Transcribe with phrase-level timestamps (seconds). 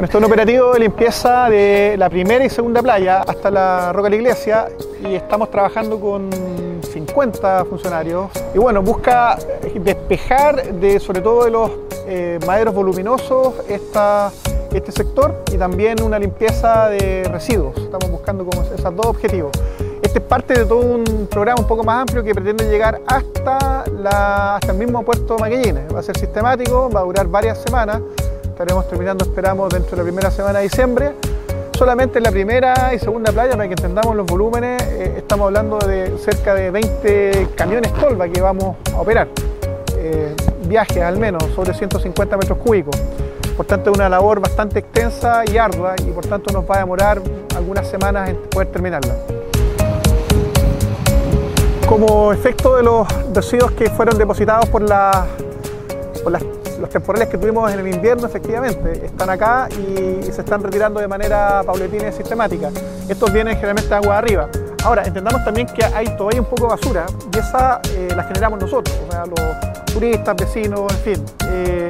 [0.00, 4.04] Bueno, es un operativo de limpieza de la primera y segunda playa hasta la Roca
[4.04, 4.68] de la Iglesia
[5.06, 6.30] y estamos trabajando con
[6.90, 8.30] 50 funcionarios.
[8.54, 9.36] Y bueno, busca
[9.74, 11.70] despejar de sobre todo de los
[12.06, 14.32] eh, maderos voluminosos esta,
[14.72, 17.76] este sector y también una limpieza de residuos.
[17.76, 19.50] Estamos buscando esos dos objetivos.
[20.00, 23.84] Este es parte de todo un programa un poco más amplio que pretende llegar hasta,
[24.66, 25.94] el mismo puerto Maquellines.
[25.94, 28.00] Va a ser sistemático, va a durar varias semanas
[28.60, 31.12] estaremos terminando, esperamos, dentro de la primera semana de diciembre.
[31.78, 35.78] Solamente en la primera y segunda playa, para que entendamos los volúmenes, eh, estamos hablando
[35.78, 39.28] de cerca de 20 camiones tolva que vamos a operar.
[39.96, 43.00] Eh, viajes al menos, sobre 150 metros cúbicos.
[43.56, 46.78] Por tanto, es una labor bastante extensa y ardua y por tanto nos va a
[46.80, 47.22] demorar
[47.56, 49.14] algunas semanas en poder terminarla.
[51.88, 55.24] Como efecto de los residuos que fueron depositados por, la,
[56.22, 56.42] por las
[56.80, 61.06] los temporales que tuvimos en el invierno efectivamente están acá y se están retirando de
[61.06, 62.70] manera paulatina y sistemática.
[63.08, 64.48] Estos vienen generalmente de agua arriba.
[64.82, 68.60] Ahora, entendamos también que hay todavía un poco de basura y esa eh, la generamos
[68.60, 68.96] nosotros,
[69.28, 71.24] los turistas, vecinos, en fin.
[71.50, 71.88] Eh,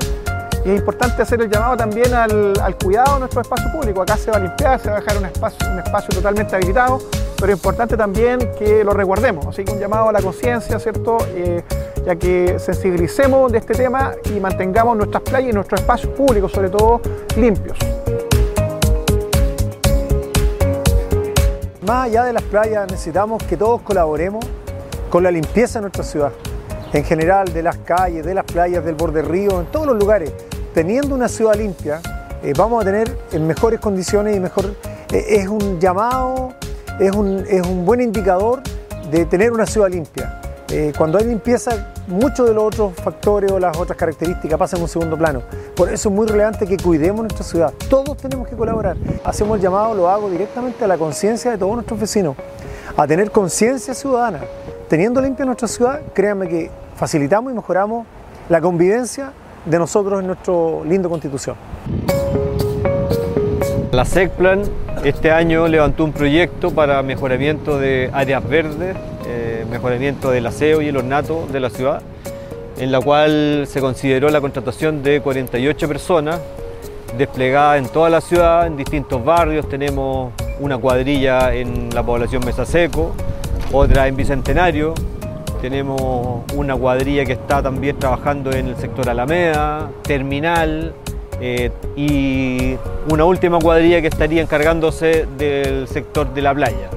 [0.65, 4.03] y es importante hacer el llamado también al, cuidado de nuestro espacio público.
[4.03, 6.99] Acá se va a limpiar, se va a dejar un espacio, un espacio totalmente habilitado,
[7.39, 9.47] pero es importante también que lo resguardemos.
[9.47, 11.19] Así que un llamado a la conciencia, ¿cierto?
[11.29, 11.63] Eh,
[12.05, 16.71] ya que sensibilicemos de este tema y mantengamos nuestras playas y nuestros espacios públicos, sobre
[16.71, 17.01] todo,
[17.37, 17.77] limpios.
[21.87, 24.45] Más allá de las playas, necesitamos que todos colaboremos
[25.11, 26.33] con la limpieza de nuestra ciudad,
[26.93, 30.33] en general de las calles, de las playas, del borde río, en todos los lugares.
[30.73, 32.01] Teniendo una ciudad limpia,
[32.43, 34.67] eh, vamos a tener en mejores condiciones y mejor.
[35.13, 36.55] Eh, es un llamado,
[37.01, 38.63] es un, es un buen indicador
[39.11, 40.40] de tener una ciudad limpia.
[40.73, 44.83] Eh, cuando hay limpieza, muchos de los otros factores o las otras características pasan en
[44.85, 45.43] un segundo plano.
[45.75, 47.75] Por eso es muy relevante que cuidemos nuestra ciudad.
[47.89, 48.97] Todos tenemos que colaborar.
[49.25, 52.37] Hacemos el llamado, lo hago directamente a la conciencia de todos nuestros vecinos,
[52.97, 54.41] a tener conciencia ciudadana.
[54.89, 58.07] Teniendo limpia nuestra ciudad, créanme que facilitamos y mejoramos
[58.49, 59.33] la convivencia
[59.65, 61.57] de nosotros en nuestro lindo constitución.
[64.01, 64.63] La SECPLAN
[65.05, 68.97] este año levantó un proyecto para mejoramiento de áreas verdes
[69.71, 72.01] mejoramiento del aseo y el ornato de la ciudad,
[72.79, 76.41] en la cual se consideró la contratación de 48 personas
[77.19, 79.69] desplegadas en toda la ciudad, en distintos barrios.
[79.69, 83.13] Tenemos una cuadrilla en la población Mesa Seco,
[83.71, 84.95] otra en Bicentenario,
[85.61, 90.95] tenemos una cuadrilla que está también trabajando en el sector Alameda, Terminal,
[91.41, 92.77] eh, y
[93.11, 96.91] una última cuadrilla que estaría encargándose del sector de la playa.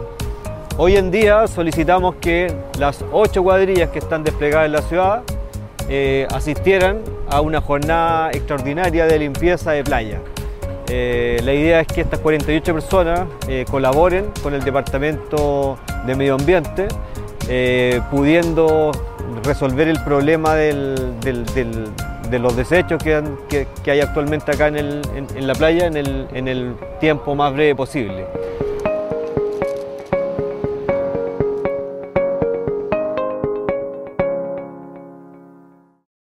[0.78, 5.22] Hoy en día solicitamos que las ocho cuadrillas que están desplegadas en la ciudad
[5.88, 7.00] eh, asistieran
[7.30, 10.20] a una jornada extraordinaria de limpieza de playa.
[10.90, 13.22] Eh, la idea es que estas 48 personas
[13.72, 16.88] colaboren con el Departamento de Medio Ambiente,
[18.12, 18.92] pudiendo
[19.44, 20.56] resolver el problema
[22.30, 25.02] de los desechos que, hay actualmente acá en,
[25.48, 28.26] la playa en el tiempo más breve posible.